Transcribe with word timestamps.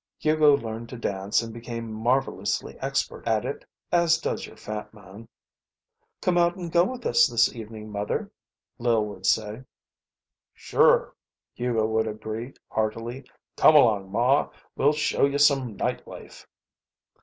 Hugo 0.17 0.57
learned 0.57 0.89
to 0.89 0.97
dance 0.97 1.43
and 1.43 1.53
became 1.53 1.93
marvellously 1.93 2.75
expert 2.79 3.27
at 3.27 3.45
it, 3.45 3.63
as 3.91 4.17
does 4.17 4.47
your 4.47 4.57
fat 4.57 4.91
man. 4.95 5.27
"Come 6.21 6.39
on 6.39 6.55
and 6.57 6.71
go 6.71 6.85
out 6.85 6.89
with 6.91 7.05
us 7.05 7.27
this 7.27 7.53
evening, 7.55 7.91
Mother," 7.91 8.31
Lil 8.79 9.05
would 9.05 9.27
say. 9.27 9.61
"Sure!" 10.55 11.13
Hugo 11.53 11.85
would 11.85 12.07
agree, 12.07 12.55
heartily. 12.67 13.29
"Come 13.57 13.75
along, 13.75 14.11
Ma. 14.11 14.49
We'll 14.75 14.93
show 14.93 15.27
you 15.27 15.37
some 15.37 15.75
night 15.75 16.07
life." 16.07 16.47